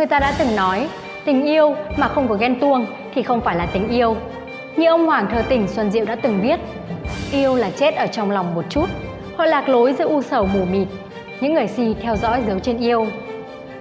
Người 0.00 0.06
ta 0.06 0.18
đã 0.18 0.34
từng 0.38 0.56
nói, 0.56 0.88
tình 1.24 1.46
yêu 1.46 1.74
mà 1.96 2.08
không 2.08 2.28
có 2.28 2.34
ghen 2.34 2.60
tuông 2.60 2.86
thì 3.14 3.22
không 3.22 3.40
phải 3.40 3.56
là 3.56 3.66
tình 3.66 3.88
yêu. 3.88 4.16
Như 4.76 4.88
ông 4.88 5.06
Hoàng 5.06 5.26
thờ 5.30 5.42
tỉnh 5.48 5.68
Xuân 5.68 5.90
Diệu 5.90 6.04
đã 6.04 6.16
từng 6.16 6.40
viết, 6.40 6.60
yêu 7.32 7.54
là 7.54 7.70
chết 7.70 7.94
ở 7.94 8.06
trong 8.06 8.30
lòng 8.30 8.54
một 8.54 8.64
chút, 8.68 8.86
họ 9.36 9.46
lạc 9.46 9.68
lối 9.68 9.92
giữa 9.92 10.08
u 10.08 10.22
sầu 10.22 10.46
mù 10.46 10.64
mịt, 10.64 10.88
những 11.40 11.54
người 11.54 11.66
si 11.66 11.94
theo 12.02 12.16
dõi 12.16 12.42
dấu 12.46 12.58
trên 12.58 12.78
yêu. 12.78 13.06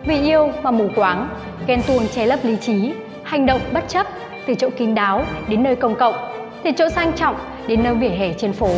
Vì 0.06 0.22
yêu 0.22 0.52
mà 0.64 0.72
mù 0.72 0.88
quáng, 0.96 1.30
ghen 1.68 1.82
tuông 1.88 2.08
che 2.08 2.26
lấp 2.26 2.40
lý 2.44 2.56
trí, 2.56 2.94
hành 3.24 3.46
động 3.46 3.62
bất 3.74 3.84
chấp 3.88 4.08
từ 4.48 4.56
chỗ 4.56 4.70
kín 4.70 4.96
đáo 4.96 5.24
đến 5.48 5.64
nơi 5.64 5.76
công 5.76 5.96
cộng, 5.96 6.16
từ 6.64 6.72
chỗ 6.72 6.90
sang 6.90 7.14
trọng 7.14 7.36
đến 7.68 7.84
nơi 7.84 7.94
vỉa 7.94 8.10
hè 8.10 8.34
trên 8.34 8.54
phố, 8.54 8.72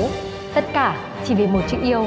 tất 0.53 0.63
cả 0.73 0.95
chỉ 1.25 1.35
vì 1.35 1.47
một 1.47 1.61
chữ 1.67 1.77
yêu. 1.83 2.05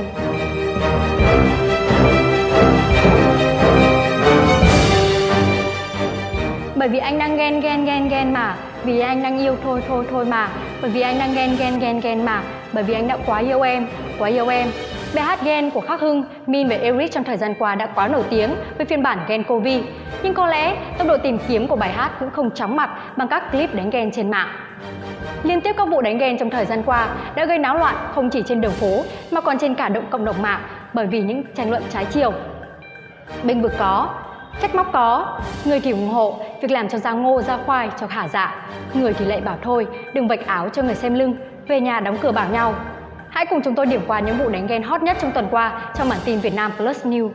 Bởi 6.85 6.89
vì 6.89 6.99
anh 6.99 7.19
đang 7.19 7.37
ghen 7.37 7.61
ghen 7.61 7.85
ghen 7.85 8.09
ghen 8.09 8.33
mà 8.33 8.57
Vì 8.85 9.01
anh 9.01 9.23
đang 9.23 9.39
yêu 9.39 9.57
thôi 9.65 9.83
thôi 9.89 10.07
thôi 10.11 10.25
mà 10.25 10.49
Bởi 10.83 10.91
vì 10.91 11.01
anh 11.01 11.19
đang 11.19 11.35
ghen 11.35 11.57
ghen 11.59 11.79
ghen 11.79 12.01
ghen 12.01 12.25
mà 12.25 12.43
Bởi 12.73 12.85
vì 12.85 12.95
anh 12.95 13.09
đã 13.09 13.17
quá 13.27 13.39
yêu 13.39 13.61
em 13.61 13.87
Quá 14.19 14.29
yêu 14.29 14.49
em 14.49 14.69
Bài 15.15 15.25
hát 15.25 15.43
Ghen 15.45 15.71
của 15.71 15.81
Khắc 15.81 16.01
Hưng, 16.01 16.25
Min 16.47 16.69
và 16.69 16.77
Eric 16.77 17.13
trong 17.13 17.25
thời 17.25 17.37
gian 17.37 17.55
qua 17.59 17.75
đã 17.75 17.87
quá 17.87 18.09
nổi 18.09 18.23
tiếng 18.31 18.51
với 18.77 18.87
phiên 18.87 19.03
bản 19.03 19.19
Ghen 19.29 19.45
Covid. 19.45 19.83
Nhưng 20.23 20.35
có 20.35 20.47
lẽ 20.47 20.77
tốc 20.99 21.09
độ 21.09 21.17
tìm 21.17 21.39
kiếm 21.49 21.69
của 21.69 21.77
bài 21.77 21.93
hát 21.93 22.11
cũng 22.21 22.31
không 22.31 22.51
chóng 22.51 22.77
mặt 22.77 22.91
bằng 23.17 23.29
các 23.29 23.53
clip 23.53 23.75
đánh 23.75 23.91
ghen 23.91 24.11
trên 24.11 24.31
mạng. 24.31 24.49
Liên 25.43 25.61
tiếp 25.61 25.75
các 25.79 25.89
vụ 25.89 26.01
đánh 26.01 26.19
ghen 26.19 26.39
trong 26.39 26.51
thời 26.51 26.67
gian 26.67 26.83
qua 26.83 27.09
đã 27.35 27.45
gây 27.45 27.59
náo 27.59 27.79
loạn 27.79 27.95
không 28.15 28.31
chỉ 28.31 28.43
trên 28.47 28.61
đường 28.61 28.73
phố 28.73 29.03
mà 29.31 29.41
còn 29.41 29.59
trên 29.59 29.75
cả 29.75 29.89
động 29.89 30.07
cộng 30.11 30.25
đồng 30.25 30.43
mạng 30.43 30.61
bởi 30.93 31.07
vì 31.07 31.23
những 31.23 31.43
tranh 31.55 31.71
luận 31.71 31.83
trái 31.91 32.05
chiều. 32.05 32.33
Bênh 33.43 33.63
vực 33.63 33.73
có, 33.79 34.09
trách 34.63 34.75
móc 34.75 34.93
có, 34.93 35.41
người 35.65 35.81
thì 35.81 35.91
ủng 35.91 36.09
hộ 36.09 36.39
việc 36.63 36.71
làm 36.71 36.89
cho 36.89 36.99
da 36.99 37.13
ngô 37.13 37.43
da 37.43 37.59
khoai 37.67 37.89
cho 38.01 38.07
khả 38.07 38.29
dạ, 38.29 38.69
người 38.95 39.13
thì 39.15 39.25
lại 39.25 39.41
bảo 39.41 39.57
thôi 39.63 39.87
đừng 40.15 40.29
vạch 40.29 40.47
áo 40.47 40.69
cho 40.69 40.83
người 40.83 40.95
xem 40.95 41.15
lưng, 41.15 41.37
về 41.69 41.81
nhà 41.81 42.01
đóng 42.01 42.17
cửa 42.21 42.33
bảo 42.33 42.49
nhau. 42.53 42.75
Hãy 43.29 43.47
cùng 43.47 43.61
chúng 43.65 43.75
tôi 43.75 43.87
điểm 43.87 44.01
qua 44.07 44.21
những 44.21 44.39
vụ 44.39 44.49
đánh 44.49 44.67
ghen 44.67 44.83
hot 44.83 45.03
nhất 45.03 45.17
trong 45.21 45.33
tuần 45.33 45.49
qua 45.51 45.93
trong 45.95 46.09
bản 46.09 46.19
tin 46.25 46.39
Việt 46.39 46.55
Nam 46.55 46.73
Plus 46.77 47.07
News. 47.07 47.31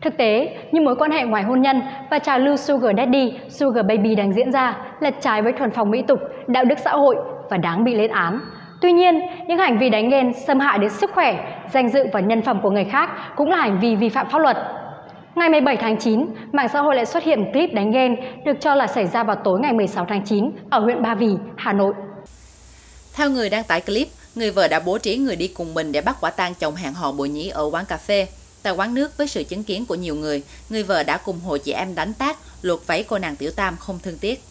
Thực 0.00 0.16
tế, 0.16 0.58
những 0.72 0.84
mối 0.84 0.96
quan 0.96 1.10
hệ 1.10 1.24
ngoài 1.24 1.42
hôn 1.42 1.62
nhân 1.62 1.82
và 2.10 2.18
trào 2.18 2.38
lưu 2.38 2.56
Sugar 2.56 2.96
Daddy, 2.96 3.38
Sugar 3.48 3.86
Baby 3.86 4.14
đang 4.14 4.32
diễn 4.32 4.52
ra 4.52 4.76
là 5.00 5.10
trái 5.10 5.42
với 5.42 5.52
thuần 5.52 5.70
phong 5.70 5.90
mỹ 5.90 6.02
tục, 6.08 6.20
đạo 6.46 6.64
đức 6.64 6.78
xã 6.78 6.90
hội 6.90 7.16
và 7.50 7.56
đáng 7.56 7.84
bị 7.84 7.94
lên 7.94 8.10
án. 8.10 8.40
Tuy 8.82 8.92
nhiên, 8.92 9.20
những 9.48 9.58
hành 9.58 9.78
vi 9.78 9.90
đánh 9.90 10.10
ghen 10.10 10.32
xâm 10.46 10.60
hại 10.60 10.78
đến 10.78 10.90
sức 10.90 11.10
khỏe, 11.14 11.60
danh 11.72 11.88
dự 11.88 12.00
và 12.12 12.20
nhân 12.20 12.42
phẩm 12.42 12.60
của 12.62 12.70
người 12.70 12.84
khác 12.84 13.10
cũng 13.36 13.50
là 13.50 13.56
hành 13.56 13.80
vi 13.80 13.96
vi 13.96 14.08
phạm 14.08 14.30
pháp 14.30 14.38
luật. 14.38 14.56
Ngày 15.34 15.48
17 15.48 15.76
tháng 15.76 15.96
9, 15.96 16.26
mạng 16.52 16.68
xã 16.72 16.80
hội 16.80 16.96
lại 16.96 17.06
xuất 17.06 17.22
hiện 17.22 17.52
clip 17.52 17.72
đánh 17.72 17.92
ghen 17.92 18.16
được 18.44 18.52
cho 18.60 18.74
là 18.74 18.86
xảy 18.86 19.06
ra 19.06 19.24
vào 19.24 19.36
tối 19.44 19.60
ngày 19.60 19.72
16 19.72 20.06
tháng 20.08 20.24
9 20.24 20.50
ở 20.70 20.80
huyện 20.80 21.02
Ba 21.02 21.14
Vì, 21.14 21.30
Hà 21.56 21.72
Nội. 21.72 21.94
Theo 23.14 23.30
người 23.30 23.50
đăng 23.50 23.64
tải 23.64 23.80
clip, 23.80 24.08
người 24.34 24.50
vợ 24.50 24.68
đã 24.68 24.80
bố 24.80 24.98
trí 24.98 25.16
người 25.16 25.36
đi 25.36 25.48
cùng 25.48 25.74
mình 25.74 25.92
để 25.92 26.00
bắt 26.00 26.16
quả 26.20 26.30
tang 26.30 26.54
chồng 26.54 26.74
hẹn 26.74 26.92
hò 26.92 27.12
bội 27.12 27.28
nhí 27.28 27.48
ở 27.48 27.70
quán 27.72 27.84
cà 27.84 27.96
phê. 27.96 28.26
Tại 28.62 28.72
quán 28.72 28.94
nước 28.94 29.16
với 29.18 29.26
sự 29.26 29.42
chứng 29.44 29.64
kiến 29.64 29.86
của 29.86 29.94
nhiều 29.94 30.14
người, 30.14 30.42
người 30.70 30.82
vợ 30.82 31.02
đã 31.02 31.16
cùng 31.24 31.40
hội 31.40 31.58
chị 31.58 31.72
em 31.72 31.94
đánh 31.94 32.12
tác, 32.14 32.36
luộc 32.62 32.86
váy 32.86 33.02
cô 33.02 33.18
nàng 33.18 33.36
tiểu 33.36 33.50
tam 33.56 33.76
không 33.76 33.98
thương 34.02 34.18
tiếc. 34.18 34.42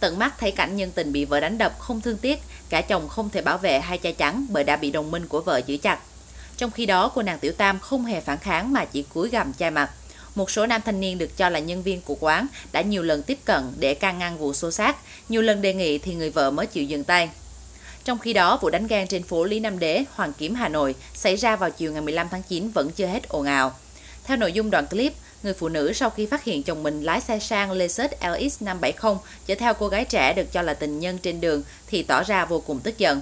Tận 0.00 0.18
mắt 0.18 0.34
thấy 0.38 0.50
cảnh 0.50 0.76
nhân 0.76 0.90
tình 0.94 1.12
bị 1.12 1.24
vợ 1.24 1.40
đánh 1.40 1.58
đập 1.58 1.72
không 1.78 2.00
thương 2.00 2.16
tiếc, 2.16 2.38
cả 2.68 2.80
chồng 2.80 3.08
không 3.08 3.30
thể 3.30 3.42
bảo 3.42 3.58
vệ 3.58 3.80
hai 3.80 3.98
cha 3.98 4.10
trắng 4.18 4.46
bởi 4.48 4.64
đã 4.64 4.76
bị 4.76 4.90
đồng 4.90 5.10
minh 5.10 5.26
của 5.26 5.40
vợ 5.40 5.60
giữ 5.66 5.76
chặt. 5.76 5.98
Trong 6.56 6.70
khi 6.70 6.86
đó, 6.86 7.12
cô 7.14 7.22
nàng 7.22 7.38
tiểu 7.38 7.52
tam 7.52 7.78
không 7.78 8.04
hề 8.04 8.20
phản 8.20 8.38
kháng 8.38 8.72
mà 8.72 8.84
chỉ 8.84 9.02
cúi 9.02 9.28
gằm 9.30 9.52
chai 9.52 9.70
mặt. 9.70 9.90
Một 10.34 10.50
số 10.50 10.66
nam 10.66 10.80
thanh 10.84 11.00
niên 11.00 11.18
được 11.18 11.36
cho 11.36 11.48
là 11.48 11.58
nhân 11.58 11.82
viên 11.82 12.00
của 12.00 12.16
quán 12.20 12.46
đã 12.72 12.80
nhiều 12.80 13.02
lần 13.02 13.22
tiếp 13.22 13.38
cận 13.44 13.72
để 13.78 13.94
can 13.94 14.18
ngăn 14.18 14.38
vụ 14.38 14.52
xô 14.54 14.70
xát, 14.70 14.96
nhiều 15.28 15.42
lần 15.42 15.62
đề 15.62 15.74
nghị 15.74 15.98
thì 15.98 16.14
người 16.14 16.30
vợ 16.30 16.50
mới 16.50 16.66
chịu 16.66 16.84
dừng 16.84 17.04
tay. 17.04 17.30
Trong 18.04 18.18
khi 18.18 18.32
đó, 18.32 18.58
vụ 18.62 18.70
đánh 18.70 18.86
ghen 18.86 19.06
trên 19.06 19.22
phố 19.22 19.44
Lý 19.44 19.60
Nam 19.60 19.78
Đế, 19.78 20.04
Hoàng 20.12 20.32
Kiếm, 20.38 20.54
Hà 20.54 20.68
Nội 20.68 20.94
xảy 21.14 21.36
ra 21.36 21.56
vào 21.56 21.70
chiều 21.70 21.92
ngày 21.92 22.00
15 22.00 22.28
tháng 22.30 22.42
9 22.42 22.70
vẫn 22.70 22.90
chưa 22.90 23.06
hết 23.06 23.28
ồn 23.28 23.46
ào. 23.46 23.72
Theo 24.24 24.36
nội 24.36 24.52
dung 24.52 24.70
đoạn 24.70 24.86
clip, 24.86 25.12
người 25.42 25.54
phụ 25.54 25.68
nữ 25.68 25.92
sau 25.92 26.10
khi 26.10 26.26
phát 26.26 26.44
hiện 26.44 26.62
chồng 26.62 26.82
mình 26.82 27.02
lái 27.02 27.20
xe 27.20 27.38
sang 27.38 27.72
Lexus 27.72 28.10
LX 28.20 28.62
570 28.62 29.14
chở 29.46 29.54
theo 29.54 29.74
cô 29.74 29.88
gái 29.88 30.04
trẻ 30.04 30.32
được 30.32 30.52
cho 30.52 30.62
là 30.62 30.74
tình 30.74 31.00
nhân 31.00 31.18
trên 31.18 31.40
đường 31.40 31.62
thì 31.86 32.02
tỏ 32.02 32.22
ra 32.22 32.44
vô 32.44 32.60
cùng 32.60 32.80
tức 32.80 32.98
giận. 32.98 33.20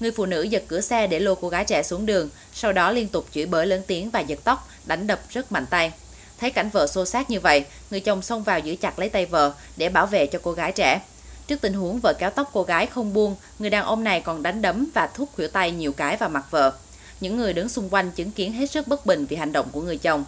Người 0.00 0.10
phụ 0.10 0.26
nữ 0.26 0.42
giật 0.42 0.64
cửa 0.68 0.80
xe 0.80 1.06
để 1.06 1.20
lôi 1.20 1.36
cô 1.40 1.48
gái 1.48 1.64
trẻ 1.64 1.82
xuống 1.82 2.06
đường, 2.06 2.30
sau 2.52 2.72
đó 2.72 2.90
liên 2.90 3.08
tục 3.08 3.26
chửi 3.34 3.46
bới 3.46 3.66
lớn 3.66 3.82
tiếng 3.86 4.10
và 4.10 4.20
giật 4.20 4.38
tóc, 4.44 4.68
đánh 4.84 5.06
đập 5.06 5.20
rất 5.30 5.52
mạnh 5.52 5.66
tay. 5.70 5.92
Thấy 6.40 6.50
cảnh 6.50 6.70
vợ 6.72 6.86
xô 6.86 7.04
xát 7.04 7.30
như 7.30 7.40
vậy, 7.40 7.64
người 7.90 8.00
chồng 8.00 8.22
xông 8.22 8.42
vào 8.42 8.58
giữ 8.58 8.76
chặt 8.76 8.98
lấy 8.98 9.08
tay 9.08 9.26
vợ 9.26 9.52
để 9.76 9.88
bảo 9.88 10.06
vệ 10.06 10.26
cho 10.26 10.38
cô 10.42 10.52
gái 10.52 10.72
trẻ. 10.72 11.00
Trước 11.46 11.60
tình 11.60 11.72
huống 11.72 12.00
vợ 12.02 12.12
kéo 12.18 12.30
tóc 12.30 12.50
cô 12.52 12.62
gái 12.62 12.86
không 12.86 13.12
buông, 13.12 13.36
người 13.58 13.70
đàn 13.70 13.84
ông 13.84 14.04
này 14.04 14.20
còn 14.20 14.42
đánh 14.42 14.62
đấm 14.62 14.86
và 14.94 15.06
thúc 15.06 15.28
khuỷu 15.36 15.48
tay 15.48 15.70
nhiều 15.70 15.92
cái 15.92 16.16
vào 16.16 16.28
mặt 16.28 16.44
vợ. 16.50 16.72
Những 17.20 17.36
người 17.36 17.52
đứng 17.52 17.68
xung 17.68 17.88
quanh 17.90 18.10
chứng 18.10 18.30
kiến 18.30 18.52
hết 18.52 18.70
sức 18.70 18.88
bất 18.88 19.06
bình 19.06 19.26
vì 19.26 19.36
hành 19.36 19.52
động 19.52 19.68
của 19.72 19.80
người 19.80 19.96
chồng. 19.96 20.24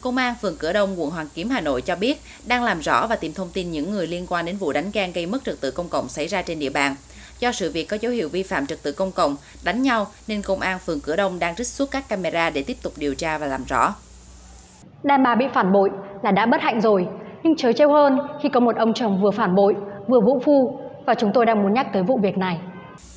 Công 0.00 0.16
an 0.16 0.34
phường 0.42 0.56
Cửa 0.58 0.72
Đông, 0.72 1.00
quận 1.00 1.10
Hoàng 1.10 1.28
Kiếm, 1.34 1.50
Hà 1.50 1.60
Nội 1.60 1.82
cho 1.82 1.96
biết 1.96 2.20
đang 2.46 2.64
làm 2.64 2.80
rõ 2.80 3.06
và 3.06 3.16
tìm 3.16 3.32
thông 3.32 3.48
tin 3.52 3.70
những 3.70 3.90
người 3.90 4.06
liên 4.06 4.26
quan 4.28 4.46
đến 4.46 4.56
vụ 4.56 4.72
đánh 4.72 4.90
ghen 4.92 5.12
gây 5.12 5.26
mất 5.26 5.44
trật 5.44 5.60
tự 5.60 5.70
công 5.70 5.88
cộng 5.88 6.08
xảy 6.08 6.26
ra 6.26 6.42
trên 6.42 6.58
địa 6.58 6.70
bàn. 6.70 6.96
Do 7.38 7.52
sự 7.52 7.70
việc 7.70 7.84
có 7.84 7.96
dấu 8.00 8.12
hiệu 8.12 8.28
vi 8.28 8.42
phạm 8.42 8.66
trật 8.66 8.82
tự 8.82 8.92
công 8.92 9.12
cộng, 9.12 9.36
đánh 9.64 9.82
nhau 9.82 10.06
nên 10.28 10.42
công 10.42 10.60
an 10.60 10.78
phường 10.78 11.00
Cửa 11.00 11.16
Đông 11.16 11.38
đang 11.38 11.54
trích 11.56 11.66
xuất 11.66 11.90
các 11.90 12.08
camera 12.08 12.50
để 12.50 12.62
tiếp 12.62 12.76
tục 12.82 12.92
điều 12.96 13.14
tra 13.14 13.38
và 13.38 13.46
làm 13.46 13.64
rõ. 13.68 13.94
Đàn 15.02 15.22
bà 15.22 15.34
bị 15.34 15.44
phản 15.54 15.72
bội 15.72 15.90
là 16.22 16.30
đã 16.30 16.46
bất 16.46 16.60
hạnh 16.60 16.80
rồi, 16.80 17.06
nhưng 17.42 17.56
chớ 17.56 17.72
trêu 17.72 17.92
hơn 17.92 18.18
khi 18.42 18.48
có 18.48 18.60
một 18.60 18.76
ông 18.76 18.94
chồng 18.94 19.20
vừa 19.22 19.30
phản 19.30 19.54
bội, 19.54 19.74
vừa 20.08 20.20
vũ 20.20 20.40
phu 20.44 20.80
và 21.06 21.14
chúng 21.14 21.30
tôi 21.34 21.46
đang 21.46 21.62
muốn 21.62 21.74
nhắc 21.74 21.86
tới 21.92 22.02
vụ 22.02 22.18
việc 22.22 22.38
này. 22.38 22.58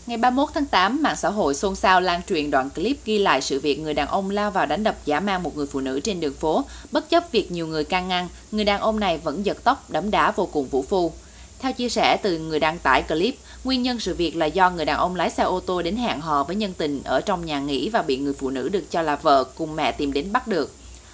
Ngày 0.07 0.17
31 0.17 0.49
tháng 0.53 0.65
8, 0.65 1.03
mạng 1.03 1.15
xã 1.15 1.29
hội 1.29 1.55
xôn 1.55 1.75
xao 1.75 2.01
lan 2.01 2.21
truyền 2.29 2.51
đoạn 2.51 2.69
clip 2.69 2.97
ghi 3.05 3.19
lại 3.19 3.41
sự 3.41 3.59
việc 3.59 3.79
người 3.79 3.93
đàn 3.93 4.07
ông 4.07 4.29
lao 4.29 4.51
vào 4.51 4.65
đánh 4.65 4.83
đập 4.83 4.95
giả 5.05 5.19
mang 5.19 5.43
một 5.43 5.57
người 5.57 5.65
phụ 5.65 5.79
nữ 5.79 5.99
trên 5.99 6.19
đường 6.19 6.33
phố. 6.33 6.65
Bất 6.91 7.09
chấp 7.09 7.31
việc 7.31 7.51
nhiều 7.51 7.67
người 7.67 7.83
can 7.83 8.07
ngăn, 8.07 8.27
người 8.51 8.65
đàn 8.65 8.81
ông 8.81 8.99
này 8.99 9.17
vẫn 9.17 9.45
giật 9.45 9.57
tóc, 9.63 9.89
đấm 9.89 10.11
đá 10.11 10.31
vô 10.31 10.45
cùng 10.45 10.67
vũ 10.67 10.85
phu. 10.89 11.11
Theo 11.59 11.73
chia 11.73 11.89
sẻ 11.89 12.17
từ 12.23 12.39
người 12.39 12.59
đăng 12.59 12.79
tải 12.79 13.01
clip, 13.01 13.35
nguyên 13.63 13.83
nhân 13.83 13.99
sự 13.99 14.15
việc 14.15 14.35
là 14.35 14.45
do 14.45 14.69
người 14.69 14.85
đàn 14.85 14.97
ông 14.97 15.15
lái 15.15 15.29
xe 15.29 15.43
ô 15.43 15.59
tô 15.59 15.81
đến 15.81 15.97
hẹn 15.97 16.21
hò 16.21 16.43
với 16.43 16.55
nhân 16.55 16.73
tình 16.77 17.01
ở 17.03 17.21
trong 17.21 17.45
nhà 17.45 17.59
nghỉ 17.59 17.89
và 17.89 18.01
bị 18.01 18.17
người 18.17 18.33
phụ 18.33 18.49
nữ 18.49 18.69
được 18.69 18.91
cho 18.91 19.01
là 19.01 19.15
vợ 19.15 19.43
cùng 19.43 19.75
mẹ 19.75 19.91
tìm 19.91 20.13
đến 20.13 20.31
bắt 20.31 20.47
được. 20.47 20.71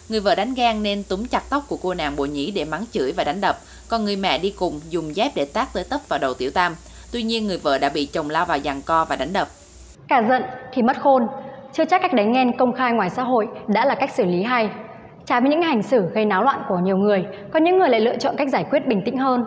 Người 0.09 0.19
vợ 0.19 0.35
đánh 0.35 0.53
gan 0.53 0.83
nên 0.83 1.03
túm 1.03 1.25
chặt 1.25 1.49
tóc 1.49 1.65
của 1.67 1.77
cô 1.77 1.93
nàng 1.93 2.15
bộ 2.15 2.25
nhĩ 2.25 2.51
để 2.51 2.65
mắng 2.65 2.85
chửi 2.93 3.11
và 3.11 3.23
đánh 3.23 3.41
đập, 3.41 3.61
còn 3.87 4.05
người 4.05 4.15
mẹ 4.15 4.37
đi 4.37 4.49
cùng 4.49 4.81
dùng 4.89 5.15
dép 5.15 5.35
để 5.35 5.45
tát 5.45 5.73
tới 5.73 5.83
tấp 5.83 6.01
vào 6.07 6.19
đầu 6.19 6.33
tiểu 6.33 6.51
tam. 6.51 6.75
Tuy 7.11 7.23
nhiên 7.23 7.47
người 7.47 7.57
vợ 7.57 7.77
đã 7.77 7.89
bị 7.89 8.05
chồng 8.05 8.29
lao 8.29 8.45
vào 8.45 8.59
giằng 8.59 8.81
co 8.81 9.05
và 9.05 9.15
đánh 9.15 9.33
đập. 9.33 9.47
Cả 10.07 10.23
giận 10.29 10.43
thì 10.73 10.81
mất 10.81 10.97
khôn, 11.01 11.27
chưa 11.73 11.85
chắc 11.85 12.01
cách 12.01 12.13
đánh 12.13 12.33
ghen 12.33 12.57
công 12.57 12.73
khai 12.73 12.91
ngoài 12.91 13.09
xã 13.09 13.23
hội 13.23 13.47
đã 13.67 13.85
là 13.85 13.95
cách 13.95 14.11
xử 14.17 14.25
lý 14.25 14.43
hay. 14.43 14.69
Trái 15.25 15.41
với 15.41 15.49
những 15.49 15.61
hành 15.61 15.83
xử 15.83 16.01
gây 16.13 16.25
náo 16.25 16.43
loạn 16.43 16.61
của 16.69 16.79
nhiều 16.83 16.97
người, 16.97 17.25
có 17.53 17.59
những 17.59 17.79
người 17.79 17.89
lại 17.89 18.01
lựa 18.01 18.17
chọn 18.17 18.35
cách 18.37 18.49
giải 18.51 18.65
quyết 18.71 18.87
bình 18.87 19.01
tĩnh 19.05 19.17
hơn. 19.17 19.43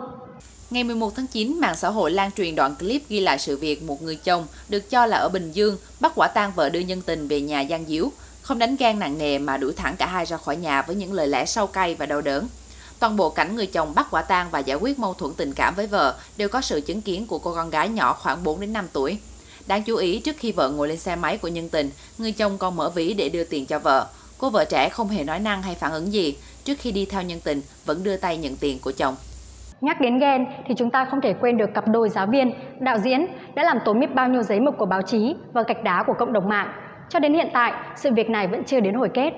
Ngày 0.70 0.84
11 0.84 1.12
tháng 1.16 1.26
9, 1.26 1.60
mạng 1.60 1.74
xã 1.76 1.88
hội 1.88 2.10
lan 2.10 2.30
truyền 2.36 2.54
đoạn 2.54 2.74
clip 2.78 3.02
ghi 3.08 3.20
lại 3.20 3.38
sự 3.38 3.56
việc 3.56 3.82
một 3.82 4.02
người 4.02 4.16
chồng 4.16 4.46
được 4.68 4.90
cho 4.90 5.06
là 5.06 5.16
ở 5.16 5.28
Bình 5.28 5.52
Dương 5.52 5.76
bắt 6.00 6.12
quả 6.14 6.28
tang 6.28 6.52
vợ 6.56 6.68
đưa 6.68 6.80
nhân 6.80 7.02
tình 7.06 7.28
về 7.28 7.40
nhà 7.40 7.60
gian 7.60 7.84
díu, 7.84 8.12
không 8.42 8.58
đánh 8.58 8.76
gan 8.76 8.98
nặng 8.98 9.18
nề 9.18 9.38
mà 9.38 9.56
đuổi 9.56 9.72
thẳng 9.76 9.96
cả 9.98 10.06
hai 10.06 10.24
ra 10.24 10.36
khỏi 10.36 10.56
nhà 10.56 10.82
với 10.82 10.96
những 10.96 11.12
lời 11.12 11.28
lẽ 11.28 11.44
sâu 11.44 11.66
cay 11.66 11.94
và 11.94 12.06
đau 12.06 12.20
đớn. 12.20 12.48
Toàn 13.02 13.16
bộ 13.16 13.30
cảnh 13.30 13.56
người 13.56 13.66
chồng 13.66 13.92
bắt 13.96 14.06
quả 14.10 14.22
tang 14.22 14.46
và 14.50 14.58
giải 14.58 14.78
quyết 14.80 14.98
mâu 14.98 15.14
thuẫn 15.14 15.32
tình 15.36 15.52
cảm 15.56 15.74
với 15.74 15.86
vợ 15.86 16.14
đều 16.36 16.48
có 16.48 16.60
sự 16.60 16.80
chứng 16.80 17.02
kiến 17.02 17.26
của 17.26 17.38
cô 17.38 17.54
con 17.54 17.70
gái 17.70 17.88
nhỏ 17.88 18.12
khoảng 18.12 18.44
4 18.44 18.60
đến 18.60 18.72
5 18.72 18.84
tuổi. 18.92 19.18
Đáng 19.66 19.82
chú 19.82 19.96
ý, 19.96 20.20
trước 20.20 20.36
khi 20.38 20.52
vợ 20.52 20.70
ngồi 20.70 20.88
lên 20.88 20.98
xe 20.98 21.16
máy 21.16 21.38
của 21.38 21.48
nhân 21.48 21.68
tình, 21.68 21.90
người 22.18 22.32
chồng 22.32 22.58
còn 22.58 22.76
mở 22.76 22.90
ví 22.94 23.14
để 23.14 23.28
đưa 23.28 23.44
tiền 23.44 23.66
cho 23.66 23.78
vợ. 23.78 24.06
Cô 24.38 24.50
vợ 24.50 24.64
trẻ 24.64 24.88
không 24.88 25.08
hề 25.08 25.24
nói 25.24 25.38
năng 25.38 25.62
hay 25.62 25.74
phản 25.74 25.92
ứng 25.92 26.12
gì, 26.12 26.36
trước 26.64 26.74
khi 26.78 26.92
đi 26.92 27.06
theo 27.06 27.22
nhân 27.22 27.40
tình 27.44 27.60
vẫn 27.86 28.04
đưa 28.04 28.16
tay 28.16 28.36
nhận 28.36 28.56
tiền 28.56 28.78
của 28.84 28.92
chồng. 28.96 29.14
Nhắc 29.80 30.00
đến 30.00 30.18
ghen 30.18 30.46
thì 30.68 30.74
chúng 30.78 30.90
ta 30.90 31.06
không 31.10 31.20
thể 31.20 31.34
quên 31.40 31.56
được 31.56 31.70
cặp 31.74 31.84
đôi 31.88 32.08
giáo 32.08 32.26
viên, 32.26 32.52
đạo 32.80 32.98
diễn 33.04 33.26
đã 33.54 33.62
làm 33.62 33.78
tối 33.84 33.94
mít 33.94 34.14
bao 34.14 34.28
nhiêu 34.28 34.42
giấy 34.42 34.60
mực 34.60 34.74
của 34.78 34.86
báo 34.86 35.02
chí 35.02 35.34
và 35.52 35.62
gạch 35.68 35.82
đá 35.84 36.04
của 36.06 36.14
cộng 36.18 36.32
đồng 36.32 36.48
mạng. 36.48 36.68
Cho 37.08 37.18
đến 37.18 37.34
hiện 37.34 37.48
tại, 37.54 37.72
sự 37.96 38.10
việc 38.16 38.30
này 38.30 38.46
vẫn 38.46 38.64
chưa 38.64 38.80
đến 38.80 38.94
hồi 38.94 39.08
kết. 39.14 39.30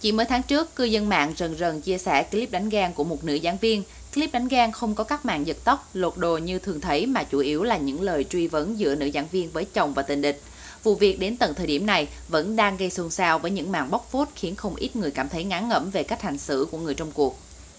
Chỉ 0.00 0.12
mới 0.12 0.26
tháng 0.26 0.42
trước, 0.42 0.76
cư 0.76 0.84
dân 0.84 1.08
mạng 1.08 1.32
rần 1.36 1.56
rần 1.56 1.80
chia 1.80 1.98
sẻ 1.98 2.22
clip 2.22 2.50
đánh 2.50 2.68
ghen 2.68 2.92
của 2.94 3.04
một 3.04 3.24
nữ 3.24 3.38
giảng 3.42 3.56
viên. 3.56 3.82
Clip 4.14 4.32
đánh 4.32 4.48
ghen 4.48 4.72
không 4.72 4.94
có 4.94 5.04
các 5.04 5.26
màn 5.26 5.46
giật 5.46 5.56
tóc, 5.64 5.88
lột 5.94 6.16
đồ 6.16 6.38
như 6.38 6.58
thường 6.58 6.80
thấy 6.80 7.06
mà 7.06 7.22
chủ 7.22 7.38
yếu 7.38 7.62
là 7.62 7.76
những 7.76 8.02
lời 8.02 8.24
truy 8.24 8.46
vấn 8.48 8.78
giữa 8.78 8.94
nữ 8.94 9.10
giảng 9.14 9.26
viên 9.32 9.50
với 9.50 9.64
chồng 9.64 9.94
và 9.94 10.02
tình 10.02 10.22
địch. 10.22 10.40
Vụ 10.82 10.94
việc 10.94 11.20
đến 11.20 11.36
tận 11.36 11.54
thời 11.54 11.66
điểm 11.66 11.86
này 11.86 12.08
vẫn 12.28 12.56
đang 12.56 12.76
gây 12.76 12.90
xôn 12.90 13.10
xao 13.10 13.38
với 13.38 13.50
những 13.50 13.72
màn 13.72 13.90
bóc 13.90 14.06
phốt 14.10 14.28
khiến 14.34 14.54
không 14.54 14.74
ít 14.76 14.96
người 14.96 15.10
cảm 15.10 15.28
thấy 15.28 15.44
ngán 15.44 15.68
ngẩm 15.68 15.90
về 15.90 16.02
cách 16.02 16.22
hành 16.22 16.38
xử 16.38 16.68
của 16.70 16.78
người 16.78 16.94
trong 16.94 17.10
cuộc. 17.14 17.36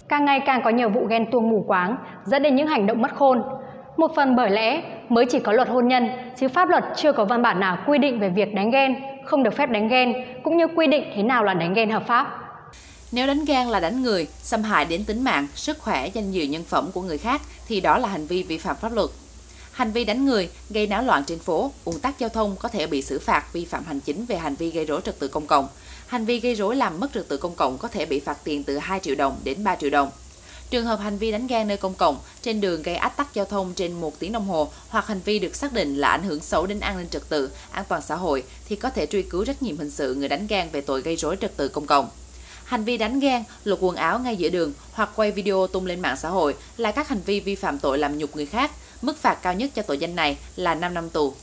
Càng 0.09 0.25
ngày 0.25 0.39
càng 0.45 0.61
có 0.63 0.69
nhiều 0.69 0.89
vụ 0.89 1.01
ghen 1.09 1.25
tuông 1.31 1.49
mù 1.49 1.63
quáng 1.67 1.95
dẫn 2.25 2.43
đến 2.43 2.55
những 2.55 2.67
hành 2.67 2.87
động 2.87 3.01
mất 3.01 3.11
khôn. 3.15 3.41
Một 3.97 4.11
phần 4.15 4.35
bởi 4.35 4.51
lẽ 4.51 4.81
mới 5.09 5.25
chỉ 5.25 5.39
có 5.39 5.51
luật 5.51 5.69
hôn 5.69 5.87
nhân, 5.87 6.09
chứ 6.39 6.47
pháp 6.47 6.69
luật 6.69 6.83
chưa 6.97 7.11
có 7.11 7.25
văn 7.25 7.41
bản 7.41 7.59
nào 7.59 7.77
quy 7.87 7.97
định 7.97 8.19
về 8.19 8.29
việc 8.29 8.53
đánh 8.53 8.71
ghen, 8.71 8.95
không 9.25 9.43
được 9.43 9.57
phép 9.57 9.69
đánh 9.69 9.87
ghen, 9.87 10.13
cũng 10.43 10.57
như 10.57 10.67
quy 10.75 10.87
định 10.87 11.03
thế 11.15 11.23
nào 11.23 11.43
là 11.43 11.53
đánh 11.53 11.73
ghen 11.73 11.89
hợp 11.89 12.07
pháp. 12.07 12.27
Nếu 13.11 13.27
đánh 13.27 13.45
ghen 13.45 13.69
là 13.69 13.79
đánh 13.79 14.03
người, 14.03 14.27
xâm 14.41 14.63
hại 14.63 14.85
đến 14.85 15.03
tính 15.03 15.23
mạng, 15.23 15.47
sức 15.55 15.79
khỏe, 15.79 16.07
danh 16.07 16.31
dự 16.31 16.43
nhân 16.43 16.63
phẩm 16.63 16.89
của 16.93 17.01
người 17.01 17.17
khác 17.17 17.41
thì 17.67 17.81
đó 17.81 17.97
là 17.97 18.07
hành 18.07 18.27
vi 18.27 18.43
vi 18.43 18.57
phạm 18.57 18.75
pháp 18.75 18.93
luật. 18.93 19.09
Hành 19.71 19.91
vi 19.91 20.05
đánh 20.05 20.25
người, 20.25 20.49
gây 20.69 20.87
náo 20.87 21.03
loạn 21.03 21.23
trên 21.27 21.39
phố, 21.39 21.71
ủng 21.85 21.99
tắc 21.99 22.19
giao 22.19 22.29
thông 22.29 22.55
có 22.59 22.69
thể 22.69 22.87
bị 22.87 23.01
xử 23.01 23.19
phạt 23.19 23.43
vi 23.53 23.65
phạm 23.65 23.83
hành 23.83 23.99
chính 23.99 24.25
về 24.25 24.37
hành 24.37 24.55
vi 24.55 24.71
gây 24.71 24.85
rối 24.85 25.01
trật 25.05 25.19
tự 25.19 25.27
công 25.27 25.47
cộng. 25.47 25.67
Hành 26.07 26.25
vi 26.25 26.39
gây 26.39 26.55
rối 26.55 26.75
làm 26.75 26.99
mất 26.99 27.07
trật 27.13 27.29
tự 27.29 27.37
công 27.37 27.55
cộng 27.55 27.77
có 27.77 27.87
thể 27.87 28.05
bị 28.05 28.19
phạt 28.19 28.37
tiền 28.43 28.63
từ 28.63 28.77
2 28.77 28.99
triệu 28.99 29.15
đồng 29.15 29.35
đến 29.43 29.63
3 29.63 29.75
triệu 29.75 29.89
đồng. 29.89 30.09
Trường 30.69 30.85
hợp 30.85 30.99
hành 30.99 31.17
vi 31.17 31.31
đánh 31.31 31.47
ghen 31.47 31.67
nơi 31.67 31.77
công 31.77 31.93
cộng, 31.93 32.17
trên 32.41 32.61
đường 32.61 32.81
gây 32.81 32.95
ách 32.95 33.17
tắc 33.17 33.33
giao 33.33 33.45
thông 33.45 33.73
trên 33.73 33.93
một 33.93 34.19
tiếng 34.19 34.31
đồng 34.31 34.47
hồ 34.47 34.67
hoặc 34.89 35.07
hành 35.07 35.19
vi 35.25 35.39
được 35.39 35.55
xác 35.55 35.73
định 35.73 35.95
là 35.95 36.07
ảnh 36.07 36.23
hưởng 36.23 36.39
xấu 36.39 36.65
đến 36.65 36.79
an 36.79 36.97
ninh 36.97 37.07
trật 37.09 37.29
tự, 37.29 37.51
an 37.71 37.85
toàn 37.87 38.01
xã 38.01 38.15
hội 38.15 38.43
thì 38.69 38.75
có 38.75 38.89
thể 38.89 39.05
truy 39.05 39.21
cứu 39.21 39.45
trách 39.45 39.63
nhiệm 39.63 39.77
hình 39.77 39.89
sự 39.89 40.15
người 40.15 40.29
đánh 40.29 40.47
ghen 40.47 40.67
về 40.71 40.81
tội 40.81 41.01
gây 41.01 41.15
rối 41.15 41.35
trật 41.41 41.57
tự 41.57 41.67
công 41.67 41.85
cộng. 41.85 42.09
Hành 42.65 42.83
vi 42.83 42.97
đánh 42.97 43.19
ghen, 43.19 43.43
lột 43.63 43.79
quần 43.81 43.95
áo 43.95 44.19
ngay 44.19 44.35
giữa 44.35 44.49
đường 44.49 44.73
hoặc 44.93 45.09
quay 45.15 45.31
video 45.31 45.67
tung 45.67 45.85
lên 45.85 45.99
mạng 45.99 46.17
xã 46.17 46.29
hội 46.29 46.55
là 46.77 46.91
các 46.91 47.09
hành 47.09 47.21
vi 47.25 47.39
vi 47.39 47.55
phạm 47.55 47.79
tội 47.79 47.97
làm 47.97 48.17
nhục 48.17 48.35
người 48.35 48.45
khác. 48.45 48.71
Mức 49.01 49.17
phạt 49.17 49.37
cao 49.41 49.53
nhất 49.53 49.69
cho 49.75 49.81
tội 49.81 49.97
danh 49.97 50.15
này 50.15 50.37
là 50.55 50.75
5 50.75 50.93
năm 50.93 51.09
tù. 51.09 51.33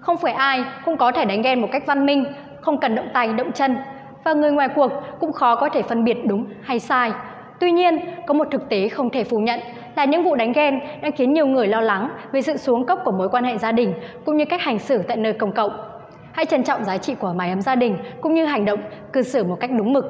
Không 0.00 0.16
phải 0.22 0.32
ai 0.32 0.60
cũng 0.84 0.98
có 0.98 1.12
thể 1.16 1.24
đánh 1.24 1.42
ghen 1.42 1.60
một 1.60 1.68
cách 1.72 1.82
văn 1.86 2.06
minh, 2.06 2.24
không 2.62 2.80
cần 2.80 2.94
động 2.94 3.08
tay 3.14 3.28
động 3.32 3.52
chân 3.52 3.76
và 4.24 4.32
người 4.32 4.50
ngoài 4.50 4.68
cuộc 4.76 4.92
cũng 5.20 5.32
khó 5.32 5.56
có 5.56 5.68
thể 5.74 5.82
phân 5.88 6.04
biệt 6.04 6.16
đúng 6.26 6.46
hay 6.62 6.80
sai. 6.80 7.12
Tuy 7.60 7.72
nhiên, 7.72 7.98
có 8.26 8.34
một 8.34 8.48
thực 8.50 8.68
tế 8.68 8.88
không 8.88 9.10
thể 9.10 9.24
phủ 9.24 9.38
nhận 9.38 9.60
là 9.96 10.04
những 10.04 10.24
vụ 10.24 10.34
đánh 10.34 10.52
ghen 10.52 10.80
đang 11.02 11.12
khiến 11.12 11.32
nhiều 11.32 11.46
người 11.46 11.66
lo 11.66 11.80
lắng 11.80 12.10
về 12.32 12.40
sự 12.40 12.56
xuống 12.56 12.86
cấp 12.86 12.98
của 13.04 13.12
mối 13.12 13.28
quan 13.28 13.44
hệ 13.44 13.58
gia 13.58 13.72
đình 13.72 13.94
cũng 14.24 14.36
như 14.36 14.44
cách 14.44 14.60
hành 14.60 14.78
xử 14.78 15.02
tại 15.08 15.16
nơi 15.16 15.32
công 15.32 15.52
cộng. 15.52 15.70
Hãy 16.32 16.46
trân 16.46 16.62
trọng 16.62 16.84
giá 16.84 16.98
trị 16.98 17.14
của 17.14 17.32
mái 17.36 17.50
ấm 17.50 17.60
gia 17.60 17.74
đình 17.74 17.96
cũng 18.20 18.34
như 18.34 18.44
hành 18.44 18.64
động, 18.64 18.80
cư 19.12 19.22
xử 19.22 19.44
một 19.44 19.56
cách 19.60 19.70
đúng 19.78 19.92
mực. 19.92 20.04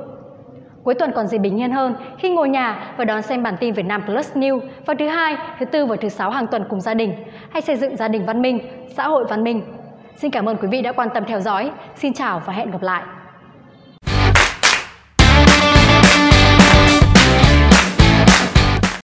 Cuối 0.85 0.95
tuần 0.95 1.13
còn 1.15 1.27
gì 1.27 1.39
bình 1.39 1.61
yên 1.61 1.73
hơn 1.73 1.95
khi 2.19 2.31
ngồi 2.31 2.49
nhà 2.49 2.95
và 2.97 3.05
đón 3.05 3.23
xem 3.23 3.43
bản 3.43 3.55
tin 3.61 3.73
Việt 3.73 3.87
Nam 3.87 4.03
Plus 4.07 4.37
News 4.37 4.61
vào 4.87 4.97
thứ 4.99 5.09
hai, 5.09 5.37
thứ 5.59 5.67
tư 5.67 5.87
và 5.87 5.97
thứ 6.01 6.09
sáu 6.09 6.31
hàng 6.31 6.47
tuần 6.47 6.65
cùng 6.71 6.81
gia 6.81 6.95
đình. 6.95 7.15
Hãy 7.51 7.63
xây 7.63 7.77
dựng 7.77 7.97
gia 7.97 8.09
đình 8.09 8.27
văn 8.27 8.43
minh, 8.43 8.61
xã 8.89 9.09
hội 9.09 9.25
văn 9.29 9.45
minh. 9.45 9.63
Xin 10.15 10.31
cảm 10.31 10.49
ơn 10.49 10.57
quý 10.57 10.69
vị 10.71 10.83
đã 10.83 10.93
quan 10.93 11.09
tâm 11.15 11.25
theo 11.27 11.41
dõi. 11.41 11.71
Xin 11.95 12.13
chào 12.13 12.43
và 12.47 12.53
hẹn 12.53 12.71
gặp 12.71 12.83
lại. 12.83 13.03